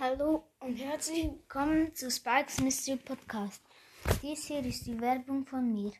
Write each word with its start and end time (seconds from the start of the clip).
Hallo 0.00 0.44
und 0.60 0.76
herzlich 0.76 1.24
willkommen 1.24 1.92
zu 1.92 2.08
Spikes 2.08 2.60
Mystery 2.60 2.98
Podcast. 2.98 3.60
Dies 4.22 4.44
hier 4.44 4.64
ist 4.64 4.86
die 4.86 5.00
Werbung 5.00 5.44
von 5.44 5.72
mir. 5.72 5.90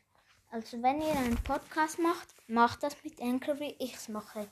Also 0.51 0.81
wenn 0.81 1.01
ihr 1.01 1.11
einen 1.11 1.43
Podcast 1.43 1.99
macht, 1.99 2.29
macht 2.47 2.81
das 2.81 2.95
mit 3.03 3.21
Anchor, 3.21 3.59
wie 3.59 3.75
ich 3.77 3.95
es 3.95 4.07
mache. 4.07 4.47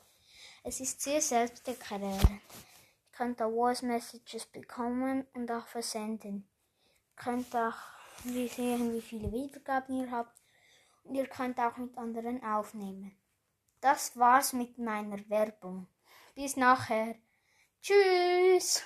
Es 0.65 0.81
ist 0.81 0.99
sehr 0.99 1.21
selbsterklärend. 1.21 2.29
Ihr 2.29 2.39
könnt 3.13 3.41
auch 3.41 3.52
Voice 3.52 3.83
Messages 3.83 4.47
bekommen 4.47 5.25
und 5.34 5.50
auch 5.50 5.66
versenden. 5.68 6.45
Ihr 7.16 7.23
könnt 7.23 7.55
auch 7.55 7.77
sehen, 8.25 8.93
wie 8.93 9.02
viele 9.02 9.32
Wiedergaben 9.32 9.95
ihr 10.02 10.11
habt. 10.11 10.41
Und 11.05 11.16
ihr 11.16 11.27
könnt 11.27 11.57
auch 11.57 11.77
mit 11.77 11.98
anderen 11.98 12.43
aufnehmen. 12.43 13.18
Das 13.79 14.18
war's 14.18 14.52
mit 14.52 14.77
meiner 14.77 15.29
Werbung. 15.29 15.88
Bis 16.36 16.57
nachher. 16.57 17.16
Tschüss! 17.82 18.84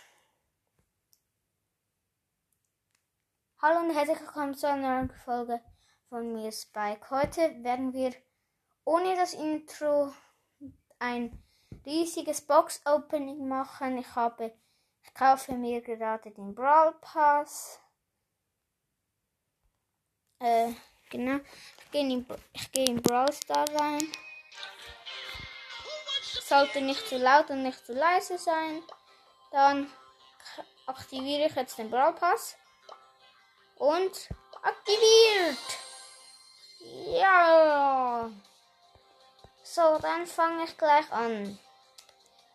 Hallo 3.64 3.82
und 3.82 3.94
herzlich 3.96 4.20
willkommen 4.20 4.56
zu 4.56 4.68
einer 4.68 4.96
neuen 4.96 5.12
Folge 5.24 5.62
von 6.10 6.34
mir, 6.34 6.52
Spike. 6.52 7.12
Heute 7.12 7.42
werden 7.64 7.94
wir 7.94 8.12
ohne 8.86 9.16
das 9.16 9.36
Intro 9.36 10.12
ein 10.98 11.44
riesiges 11.86 12.42
Box-Opening 12.42 13.48
machen. 13.48 14.00
Ich 14.00 14.16
habe, 14.16 14.52
ich 15.04 15.14
kaufe 15.14 15.54
mir 15.54 15.80
gerade 15.82 16.32
den 16.32 16.56
Brawl 16.56 16.96
Pass. 17.02 17.80
Äh, 20.40 20.74
genau. 21.12 21.40
Ich 21.78 21.92
gehe 21.92 22.02
in, 22.02 22.26
ich 22.54 22.72
gehe 22.72 22.88
in 22.88 23.00
Brawl 23.00 23.32
Star 23.32 23.70
rein. 23.80 24.12
Sollte 26.42 26.82
nicht 26.82 27.08
zu 27.08 27.20
laut 27.20 27.52
und 27.52 27.62
nicht 27.62 27.86
zu 27.86 27.94
leise 27.94 28.40
sein. 28.40 28.82
Dann 29.52 29.88
aktiviere 30.88 31.46
ich 31.46 31.56
jetzt 31.56 31.78
den 31.78 31.92
Brawl 31.92 32.14
Pass. 32.14 32.58
Und 33.82 34.30
aktiviert. 34.62 35.58
Ja. 37.20 38.30
So, 39.64 39.98
dann 39.98 40.28
fange 40.28 40.66
ich 40.66 40.78
gleich 40.78 41.12
an. 41.12 41.58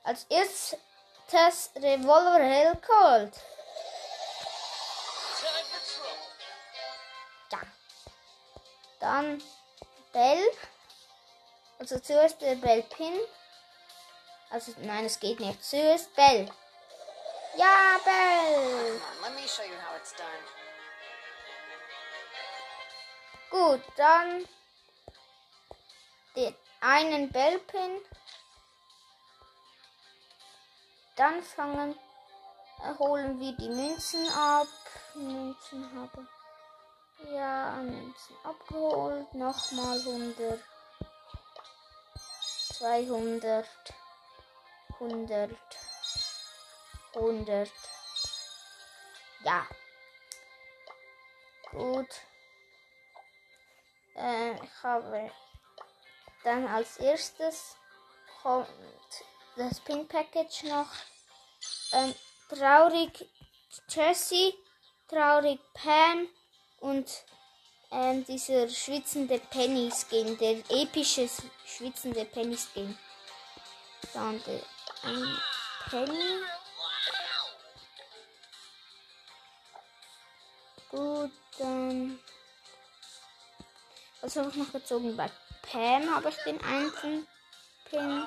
Als 0.05 0.23
erstes 0.28 1.70
Revolver 1.75 2.39
Hellcold. 2.39 3.34
Ja. 7.51 7.58
Dann 9.01 9.42
Bell. 10.12 10.48
Also 11.81 11.98
zuerst 11.98 12.41
der 12.41 12.55
Bell 12.55 12.84
Pin. 12.84 13.19
Also 14.51 14.73
nein, 14.79 15.06
es 15.06 15.19
geht 15.19 15.41
nicht. 15.41 15.64
Zuerst 15.64 16.14
Bell. 16.14 16.48
Ja, 17.56 17.98
Bell. 18.05 19.01
Let 19.25 19.34
me 19.34 19.48
show 19.48 19.64
you 19.64 19.75
how 19.75 19.97
it's 19.97 20.12
done. 20.12 20.66
Gut, 23.57 23.81
dann 23.97 24.47
den 26.37 26.55
einen 26.81 27.33
Bellpin. 27.33 28.03
Dann 31.17 31.43
fangen, 31.43 31.98
äh, 32.85 32.98
holen 32.98 33.41
wir 33.41 33.53
die 33.57 33.71
Münzen 33.71 34.29
ab. 34.29 34.69
Münzen 35.15 35.91
habe. 35.98 36.29
Ja, 37.33 37.77
Münzen 37.77 38.37
abgeholt. 38.45 39.33
Nochmal 39.33 40.01
100. 40.01 40.63
200. 42.75 43.67
100. 45.01 45.57
100. 47.15 47.70
Ja. 49.45 49.67
Gut. 51.70 52.11
Äh, 54.17 54.55
ich 54.55 54.83
habe 54.83 55.31
dann 56.45 56.67
als 56.68 56.96
erstes 56.98 57.77
kommt 58.42 58.68
das 59.57 59.80
Pin 59.80 60.07
Package 60.08 60.64
noch. 60.64 60.89
Ähm, 61.92 62.14
traurig 62.48 63.29
Jessie, 63.89 64.55
traurig 65.08 65.61
Pam 65.74 66.29
und 66.80 67.11
ähm, 67.91 68.24
dieser 68.24 68.68
schwitzende 68.68 69.39
Penny 69.39 69.91
Skin, 69.91 70.36
der 70.39 70.58
epische 70.70 71.29
schwitzende 71.64 72.24
Penny 72.24 72.57
Skin. 72.57 72.96
Dann 74.14 74.42
der 74.45 74.62
ein 75.02 75.39
Penny. 75.91 76.42
Gut, 80.91 81.33
dann. 81.58 82.20
Was 84.27 84.35
habe 84.35 84.48
ich 84.48 84.57
noch 84.57 84.73
gezogen? 84.73 85.17
Bei 85.17 85.31
Pam 85.63 86.13
habe 86.13 86.31
ich 86.31 86.37
den 86.39 86.61
einzelnen 86.64 87.29
Pin. 87.89 88.27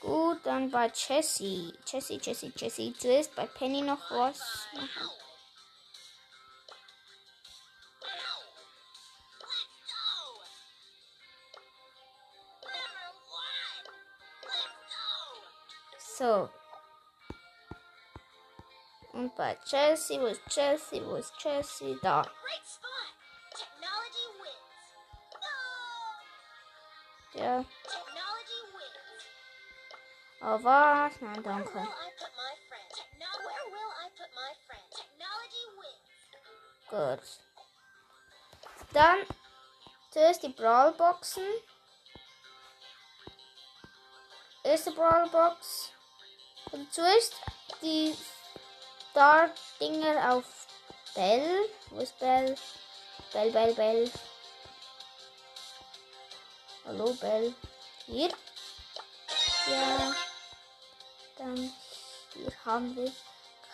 Gut, 0.00 0.38
dann 0.42 0.68
bei 0.68 0.90
Jessie. 0.92 1.72
Jessie, 1.86 2.18
Jessie, 2.20 2.52
Jessie. 2.56 2.92
Zuerst 2.98 3.36
bei 3.36 3.46
Penny 3.46 3.82
noch 3.82 4.10
was 4.10 4.40
machen. 4.72 5.10
So. 16.00 16.50
Und 19.18 19.34
bei 19.34 19.58
Chelsea, 19.64 20.20
wo 20.20 20.26
ist 20.26 20.46
Chelsea, 20.48 21.04
wo 21.04 21.16
ist 21.16 21.36
Chelsea? 21.38 21.96
Da. 22.00 22.22
Ja. 27.32 27.64
Oh, 30.40 30.62
was? 30.62 31.20
Nein, 31.20 31.42
danke. 31.42 31.88
Gut. 36.88 37.20
Dann 38.92 39.26
zuerst 40.12 40.44
die 40.44 40.48
Brawlboxen. 40.50 41.42
Erste 44.62 44.92
Brawlbox. 44.92 45.92
Und 46.70 46.92
zuerst 46.92 47.34
die 47.82 48.16
Star-Dinger 49.18 50.32
auf 50.32 50.44
Bell. 51.12 51.68
Wo 51.90 51.98
ist 51.98 52.16
Bell? 52.20 52.54
Bell, 53.32 53.50
Bell, 53.50 53.74
Bell. 53.74 54.10
Hallo, 56.84 57.12
Bell. 57.14 57.52
Hier. 58.06 58.28
Ja. 59.66 60.14
Dann 61.36 61.72
hier 62.32 62.52
haben 62.64 62.94
wir 62.94 63.10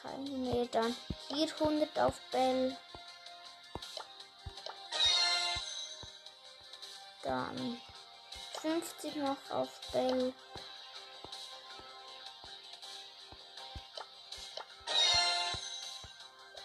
keine 0.01 0.31
mehr. 0.31 0.65
Dann 0.69 0.97
hier 1.29 1.53
100 1.61 1.99
auf 1.99 2.19
Bell. 2.31 2.75
Dann 7.23 7.83
50 8.63 9.17
noch 9.17 9.37
auf 9.51 9.69
Bell. 9.93 10.33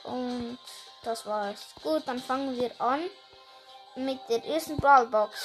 Und 0.10 0.60
das 1.04 1.26
war's. 1.26 1.68
Gut, 1.84 2.04
dann 2.06 2.20
fangen 2.20 2.56
wir 2.60 2.72
an 2.82 3.10
mit 3.96 4.20
der 4.30 4.44
ersten 4.46 4.78
Brawlbox. 4.78 5.38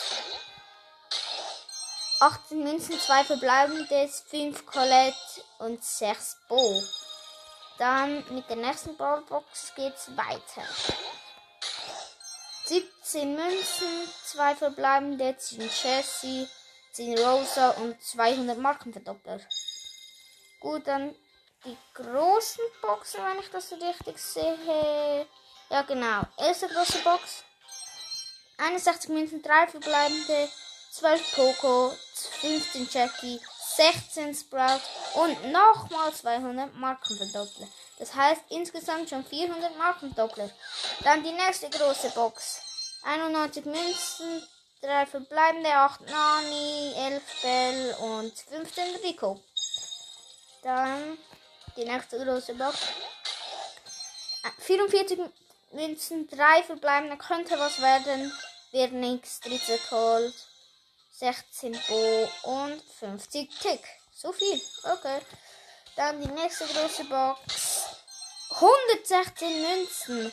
18 2.20 2.62
Münzen, 2.62 2.98
2 2.98 3.24
verbleibende, 3.24 4.08
5 4.08 4.64
Colette 4.66 5.44
und 5.58 5.84
6 5.84 6.38
Bo. 6.48 6.82
Dann 7.78 8.24
mit 8.32 8.48
der 8.48 8.56
nächsten 8.56 8.96
Brawlbox 8.96 9.74
geht's 9.74 10.16
weiter. 10.16 10.62
17 12.66 13.34
Münzen, 13.34 14.08
2 14.24 14.54
verbleibende, 14.54 15.36
10 15.36 15.60
Jessie, 15.60 16.48
10 16.92 17.18
Rosa 17.18 17.70
und 17.70 18.02
200 18.02 18.56
Markenverdoppler. 18.56 19.40
Gut, 20.60 20.86
dann 20.86 21.14
die 21.64 21.76
großen 21.94 22.64
Boxen, 22.82 23.24
wenn 23.24 23.40
ich 23.40 23.50
das 23.50 23.72
richtig 23.72 24.18
sehe. 24.18 25.26
Ja, 25.70 25.82
genau. 25.82 26.22
Erste 26.36 26.68
große 26.68 26.98
Box. 26.98 27.44
61 28.58 29.10
Münzen, 29.10 29.42
3 29.42 29.68
verbleibende, 29.68 30.48
12 30.92 31.34
Poco, 31.34 31.92
15 32.40 32.88
Jackie, 32.90 33.40
16 33.76 34.34
Sprout 34.34 34.80
und 35.14 35.50
nochmal 35.50 36.12
200 36.12 36.74
Markenverdoppler. 36.74 37.66
Das 37.98 38.14
heißt 38.14 38.42
insgesamt 38.50 39.10
schon 39.10 39.24
400 39.24 39.76
Markenverdoppler. 39.76 40.50
Dann 41.02 41.24
die 41.24 41.32
nächste 41.32 41.68
große 41.70 42.10
Box. 42.10 42.60
91 43.02 43.64
Münzen, 43.64 44.46
3 44.82 45.06
verbleibende, 45.06 45.74
8 45.74 46.00
Nani, 46.02 46.92
11 46.96 47.22
Bell 47.42 47.96
und 48.00 48.32
15 48.38 48.96
Rico. 49.02 49.40
Dann 50.62 51.18
die 51.76 51.84
nächste 51.84 52.24
große 52.24 52.54
Box. 52.54 52.78
Äh, 54.44 54.62
44 54.62 55.18
Münzen, 55.72 56.28
3 56.28 56.62
verbleibende, 56.62 57.16
könnte 57.16 57.58
was 57.58 57.80
werden. 57.80 58.32
Wird 58.72 58.92
nichts. 58.92 59.40
13 59.40 59.78
Gold, 59.90 60.34
16 61.12 61.78
Bo 61.88 62.28
und 62.42 62.82
50 62.98 63.50
Tick. 63.60 63.80
So 64.14 64.32
viel. 64.32 64.60
Okay. 64.82 65.20
Dann 65.96 66.20
die 66.20 66.28
nächste 66.28 66.66
große 66.66 67.04
Box. 67.04 67.74
116 68.50 69.62
Münzen, 69.62 70.32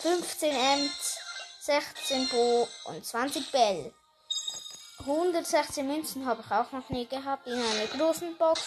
15 0.00 0.52
Emt, 0.52 0.92
16 1.60 2.28
Bo 2.28 2.68
und 2.84 3.04
20 3.04 3.50
Bell. 3.50 3.94
116 5.00 5.86
Münzen 5.86 6.26
habe 6.26 6.42
ich 6.44 6.50
auch 6.52 6.70
noch 6.72 6.88
nie 6.90 7.06
gehabt 7.06 7.46
in 7.46 7.54
einer 7.54 7.86
großen 7.86 8.36
Box. 8.36 8.60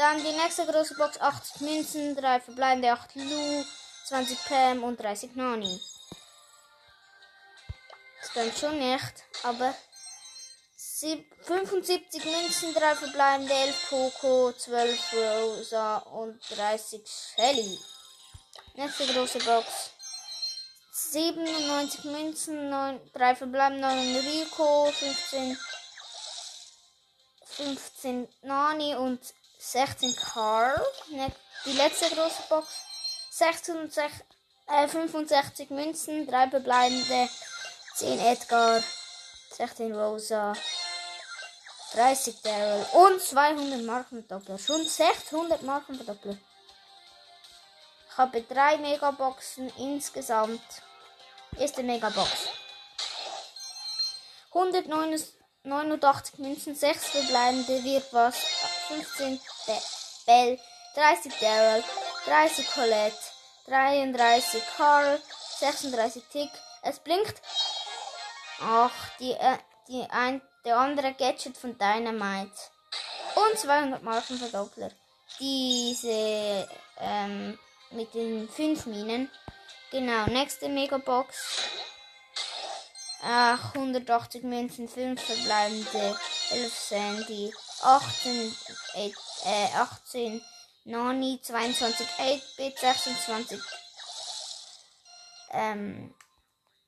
Dann 0.00 0.16
die 0.16 0.32
nächste 0.32 0.64
große 0.64 0.94
Box, 0.94 1.20
80 1.20 1.60
Münzen, 1.60 2.16
3 2.16 2.40
verbleibende, 2.40 2.90
8 2.90 3.16
Lu, 3.16 3.64
20 4.06 4.44
Pam 4.46 4.82
und 4.82 4.98
30 4.98 5.36
Nani. 5.36 5.78
Das 8.18 8.30
stimmt 8.30 8.56
schon 8.56 8.78
nicht, 8.78 9.12
aber 9.42 9.74
sieb- 10.74 11.30
75 11.44 12.24
Münzen, 12.24 12.72
3 12.72 12.96
verbleibende, 12.96 13.52
11 13.52 13.90
Poco, 13.90 14.52
12 14.52 15.12
Rosa 15.12 15.98
und 15.98 16.40
30 16.48 17.02
Shelly. 17.06 17.78
Nächste 18.76 19.06
große 19.06 19.40
Box. 19.40 19.90
97 20.92 22.04
Münzen, 22.04 22.70
9, 22.70 23.12
3 23.12 23.36
verbleiben, 23.36 23.80
9 23.80 24.16
Rico, 24.16 24.90
15, 24.92 25.58
15 27.44 28.28
Nani 28.40 28.94
und 28.94 29.20
16 29.60 30.16
Carl. 30.16 30.80
Ne- 31.10 31.32
Die 31.66 31.72
letzte 31.72 32.08
große 32.14 32.42
Box. 32.48 32.68
66, 33.30 34.04
äh, 34.66 34.88
65 34.88 35.68
Münzen, 35.70 36.26
3 36.26 36.48
verbleibende, 36.48 37.28
10 37.94 38.18
Edgar, 38.18 38.82
16 39.56 39.94
Rosa, 39.94 40.54
30 41.92 42.40
Daryl 42.42 42.86
und 42.92 43.20
200 43.22 43.82
Markenverdoppler. 43.82 44.58
Schon 44.58 44.86
600 44.86 45.62
Markenverdoppler. 45.62 46.36
Ich 48.10 48.16
habe 48.16 48.42
drei 48.42 48.78
Megaboxen 48.78 49.70
insgesamt. 49.76 50.62
Erste 51.58 51.82
Megabox. 51.82 52.30
189 54.52 56.38
Münzen, 56.38 56.74
6 56.74 57.06
verbleibende 57.10 57.84
wird 57.84 58.12
was. 58.12 58.36
15 58.90 59.40
Be 59.66 59.78
Bell, 60.26 60.58
30 60.94 61.32
Daryl, 61.40 61.84
30 62.26 62.66
Colette, 62.74 63.16
33 63.66 64.62
Carl, 64.76 65.20
36 65.58 66.22
Tick. 66.32 66.50
Es 66.82 66.98
blinkt. 66.98 67.40
Ach, 68.60 68.92
die, 69.20 69.32
äh, 69.32 69.58
die 69.88 70.02
ein, 70.10 70.42
der 70.64 70.76
andere 70.76 71.14
Gadget 71.14 71.56
von 71.56 71.78
Dynamite. 71.78 72.52
Und 73.36 73.58
200 73.58 74.02
Markenverdoppler. 74.02 74.90
Diese, 75.38 76.68
ähm, 76.98 77.58
mit 77.92 78.12
den 78.14 78.48
5 78.48 78.86
Minen. 78.86 79.30
Genau, 79.90 80.26
nächste 80.26 80.68
Megabox. 80.68 81.36
Ach, 83.22 83.74
180 83.74 84.42
Münzen, 84.44 84.88
5 84.88 85.22
verbleibende, 85.22 86.18
11 86.50 86.72
Sandy, 86.72 87.52
18, 87.82 88.56
äh, 88.94 89.12
äh, 89.44 89.74
18 89.76 90.42
Nani, 90.84 91.40
22 91.42 92.06
8-Bit, 92.06 92.78
26 92.78 93.60
ähm, 95.52 96.14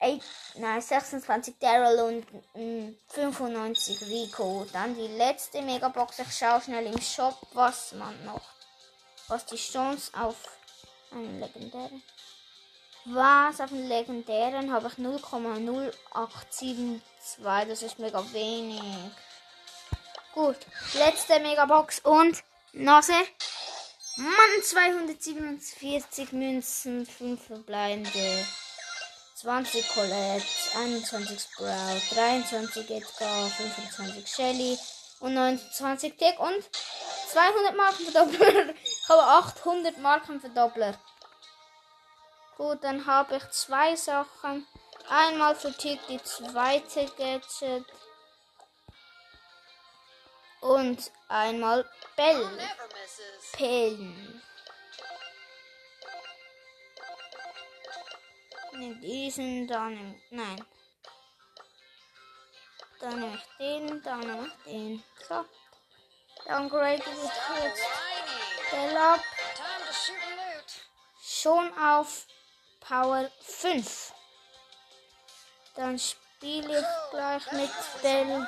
8, 0.00 0.20
nein, 0.56 0.80
26 0.80 1.56
Daryl 1.60 2.00
und 2.00 2.26
mm, 2.54 2.96
95 3.08 4.00
Rico. 4.02 4.66
Dann 4.72 4.94
die 4.94 5.06
letzte 5.06 5.62
Megabox. 5.62 6.18
Ich 6.20 6.36
schaue 6.36 6.60
schnell 6.60 6.86
im 6.86 7.00
Shop, 7.00 7.36
was 7.52 7.92
man 7.92 8.24
noch, 8.24 8.42
was 9.28 9.46
die 9.46 9.56
Chance 9.56 10.10
auf 10.18 10.36
einen 11.12 11.40
legendären. 11.40 12.02
Was 13.04 13.60
auf 13.60 13.70
den 13.70 13.88
legendären 13.88 14.72
habe 14.72 14.88
ich 14.88 14.94
0,0872. 14.94 17.66
Das 17.66 17.82
ist 17.82 17.98
mega 17.98 18.24
wenig. 18.32 18.80
Gut, 20.34 20.56
letzte 20.94 21.40
Megabox 21.40 22.00
und 22.00 22.42
Nase. 22.72 23.12
Mann, 24.16 24.62
247 24.62 26.32
Münzen, 26.32 27.04
5 27.04 27.46
verbleibende. 27.48 28.46
20 29.34 29.88
Colette, 29.88 30.46
21 30.78 31.38
Sprout, 31.38 32.14
23 32.14 32.90
Edgar, 32.90 33.46
25 33.46 34.26
Shelly 34.26 34.78
und 35.20 35.34
29 35.34 36.16
Tick 36.16 36.40
und 36.40 36.64
200 37.28 37.76
Markenverdoppler. 37.76 38.74
Ich 38.82 39.08
habe 39.10 39.22
800 39.22 39.98
Markenverdoppler. 39.98 40.94
Gut, 42.56 42.78
dann 42.82 43.04
habe 43.04 43.36
ich 43.36 43.50
zwei 43.50 43.96
Sachen. 43.96 44.66
Einmal 45.10 45.54
für 45.56 45.76
Tick 45.76 46.00
die 46.08 46.22
zweite 46.22 47.04
Gadget. 47.18 47.84
Und 50.62 51.10
einmal 51.28 51.84
Bell. 52.16 52.48
Pillen. 53.52 54.42
Nimm 58.72 59.00
diesen, 59.00 59.66
dann 59.66 59.94
nimm. 59.94 60.22
Nein. 60.30 60.66
Dann 63.00 63.20
nehme 63.20 63.34
ich 63.34 63.56
den, 63.58 64.02
dann 64.02 64.20
nehme 64.20 64.46
ich 64.46 64.64
den. 64.64 65.04
So. 65.28 65.44
Dann 66.46 66.68
grade 66.68 67.02
ich 67.02 67.62
jetzt. 67.62 67.82
Bell 68.70 68.96
ab. 68.96 69.20
Schon 71.20 71.76
auf 71.76 72.26
Power 72.80 73.28
5. 73.40 74.12
Dann 75.74 75.98
spiele 75.98 76.78
ich 76.78 77.10
gleich 77.10 77.52
mit 77.52 77.70
Bell 78.02 78.46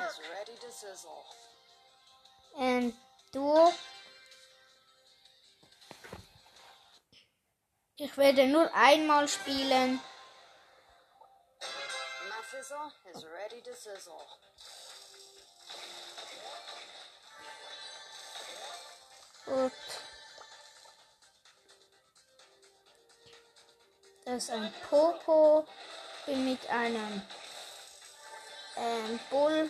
ähm, 2.57 2.93
Duo. 3.31 3.73
Ich 7.97 8.17
werde 8.17 8.47
nur 8.47 8.73
einmal 8.73 9.27
spielen. 9.27 10.01
My 12.27 12.41
fizzle 12.43 12.91
is 13.13 13.23
ready 13.25 13.61
to 13.61 13.73
sizzle. 13.73 14.13
Gut. 19.45 19.71
Das 24.25 24.43
ist 24.43 24.49
ein 24.49 24.73
Popo. 24.89 25.67
Bin 26.25 26.49
mit 26.49 26.67
einem 26.69 27.21
ähm, 28.75 29.19
Bull. 29.29 29.69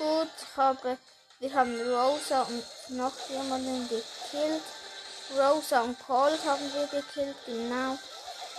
Gut, 0.00 0.30
habe, 0.56 0.96
wir 1.40 1.52
haben 1.52 1.78
Rosa 1.78 2.40
und 2.44 2.64
noch 2.96 3.12
jemanden 3.28 3.86
gekillt. 3.86 4.62
Rosa 5.36 5.82
und 5.82 5.98
Colt 6.06 6.42
haben 6.46 6.72
wir 6.72 6.86
gekillt, 6.86 7.36
genau. 7.44 7.98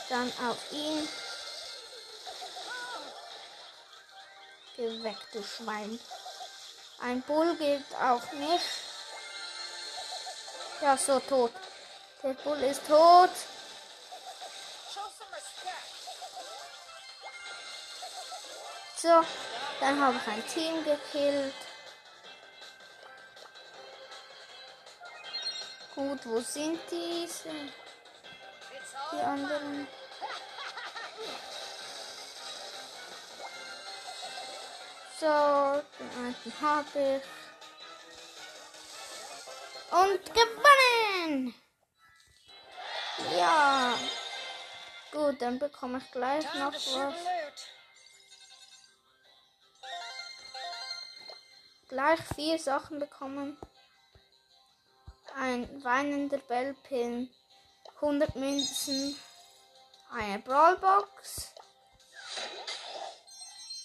Dann 0.08 0.32
auf 0.48 0.72
ihn. 0.72 1.10
Geh 4.78 5.04
weg, 5.04 5.18
du 5.34 5.42
Schwein. 5.42 6.00
Ein 7.00 7.24
Bull 7.24 7.56
geht 7.56 7.86
auf 8.00 8.32
mich. 8.34 8.62
Ja, 10.80 10.96
so 10.96 11.20
tot. 11.22 11.54
Der 12.22 12.34
Bull 12.34 12.62
ist 12.62 12.86
tot. 12.86 13.32
So, 18.98 19.24
dann 19.80 20.00
habe 20.00 20.18
ich 20.18 20.28
ein 20.28 20.48
Team 20.48 20.84
gekillt. 20.84 21.56
Gut, 25.96 26.26
wo 26.26 26.40
sind 26.40 26.80
diese? 26.90 27.50
Die 29.12 29.20
anderen. 29.20 29.88
So, 35.20 35.84
den 36.00 36.10
einen 36.18 36.62
habe 36.62 37.00
ich. 37.18 37.24
Und 39.92 40.26
gewonnen! 40.34 41.54
Ja. 43.38 43.94
Gut, 45.12 45.42
dann 45.42 45.60
bekomme 45.60 45.98
ich 45.98 46.12
gleich 46.12 46.46
noch 46.56 46.74
was. 46.74 47.16
gleich 51.92 52.22
vier 52.36 52.58
Sachen 52.58 53.00
bekommen. 53.00 53.58
Ein 55.36 55.84
weinender 55.84 56.38
Bellpin, 56.38 57.30
100 57.96 58.36
Münzen, 58.38 59.18
eine 60.10 60.40
Brawlbox, 60.40 61.54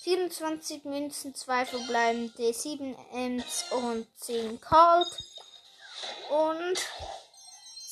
24 0.02 0.84
Münzen, 0.84 1.34
2 1.34 1.66
verbleibende, 1.66 2.54
7 2.54 2.96
Ems 3.12 3.64
und 3.72 4.06
10 4.20 4.60
Kalt 4.60 5.18
und 6.30 6.78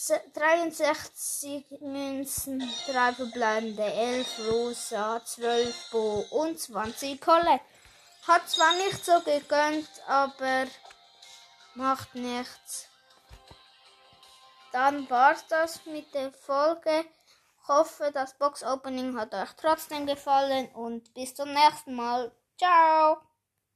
63 0.06 1.66
Münzen, 1.80 2.60
3 2.86 3.12
verbleibende, 3.12 3.84
11 3.84 4.26
Rosa, 4.50 5.24
12 5.24 5.90
Bo 5.90 6.26
und 6.30 6.58
20 6.58 7.20
Colette. 7.20 7.60
Hat 8.26 8.48
zwar 8.48 8.72
nicht 8.74 9.04
so 9.04 9.20
gegönnt, 9.20 9.88
aber 10.06 10.66
macht 11.74 12.14
nichts. 12.14 12.88
Dann 14.72 15.08
war's 15.10 15.46
das 15.48 15.84
mit 15.86 16.12
der 16.14 16.32
Folge. 16.32 17.04
Ich 17.62 17.68
hoffe, 17.68 18.10
das 18.12 18.34
Box 18.34 18.62
Opening 18.62 19.18
hat 19.18 19.34
euch 19.34 19.52
trotzdem 19.56 20.06
gefallen 20.06 20.68
und 20.74 21.14
bis 21.14 21.34
zum 21.34 21.52
nächsten 21.52 21.94
Mal. 21.94 22.32
Ciao! 22.58 23.18